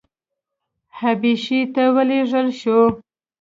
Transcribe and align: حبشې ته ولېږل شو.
حبشې 0.99 1.61
ته 1.73 1.83
ولېږل 1.95 2.47
شو. 2.59 2.79